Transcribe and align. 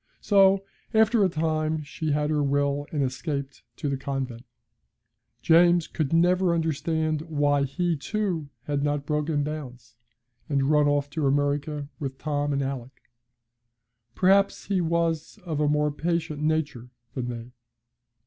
So, 0.19 0.65
after 0.95 1.23
a 1.23 1.29
time, 1.29 1.83
she 1.83 2.11
had 2.11 2.31
her 2.31 2.41
will 2.41 2.87
and 2.91 3.03
escaped 3.03 3.61
to 3.75 3.87
the 3.87 3.97
convent. 3.97 4.45
James 5.43 5.85
could 5.87 6.11
never 6.11 6.55
understand 6.55 7.21
why 7.29 7.65
he, 7.65 7.95
too, 7.95 8.49
had 8.63 8.81
not 8.81 9.05
broken 9.05 9.43
bounds, 9.43 9.97
and 10.49 10.71
run 10.71 10.87
off 10.87 11.11
to 11.11 11.27
America 11.27 11.87
with 11.99 12.17
Tom 12.17 12.51
and 12.51 12.63
Alick. 12.63 13.11
Perhaps 14.15 14.65
he 14.65 14.81
was 14.81 15.37
of 15.45 15.59
a 15.59 15.67
more 15.69 15.91
patient 15.91 16.41
nature 16.41 16.89
than 17.13 17.27
they. 17.27 17.51